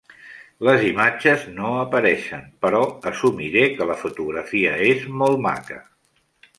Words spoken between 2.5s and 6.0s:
però assumiré que la fotografia és molt maca.